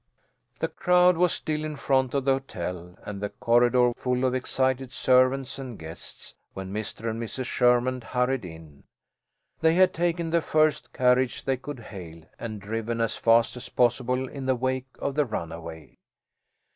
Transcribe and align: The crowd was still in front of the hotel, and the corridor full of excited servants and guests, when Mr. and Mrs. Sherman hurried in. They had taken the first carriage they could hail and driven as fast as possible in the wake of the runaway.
The 0.57 0.67
crowd 0.67 1.15
was 1.15 1.31
still 1.31 1.63
in 1.63 1.75
front 1.75 2.15
of 2.15 2.25
the 2.25 2.31
hotel, 2.33 2.97
and 3.03 3.21
the 3.21 3.29
corridor 3.29 3.91
full 3.95 4.25
of 4.25 4.33
excited 4.33 4.91
servants 4.91 5.59
and 5.59 5.77
guests, 5.77 6.33
when 6.55 6.73
Mr. 6.73 7.07
and 7.11 7.21
Mrs. 7.21 7.45
Sherman 7.45 8.01
hurried 8.01 8.43
in. 8.43 8.85
They 9.59 9.75
had 9.75 9.93
taken 9.93 10.31
the 10.31 10.41
first 10.41 10.91
carriage 10.91 11.43
they 11.43 11.57
could 11.57 11.79
hail 11.93 12.23
and 12.39 12.59
driven 12.59 12.99
as 12.99 13.15
fast 13.15 13.55
as 13.55 13.69
possible 13.69 14.27
in 14.27 14.47
the 14.47 14.55
wake 14.55 14.87
of 14.97 15.13
the 15.13 15.23
runaway. 15.25 15.99